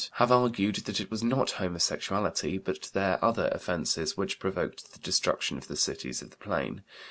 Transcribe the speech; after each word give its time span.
742), 0.17 0.23
have 0.25 0.43
argued 0.43 0.75
that 0.87 0.99
it 0.99 1.11
was 1.11 1.21
not 1.21 1.51
homosexuality, 1.61 2.57
but 2.57 2.89
their 2.93 3.23
other 3.23 3.49
offenses, 3.51 4.17
which 4.17 4.39
provoked 4.39 4.93
the 4.93 4.99
destruction 4.99 5.59
of 5.59 5.67
the 5.67 5.77
Cities 5.77 6.23
of 6.23 6.31
the 6.31 6.37
Plain. 6.37 6.81